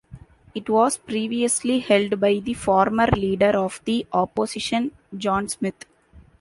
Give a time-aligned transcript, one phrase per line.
[0.55, 5.85] It was previously held by the former Leader of the Opposition John Smith.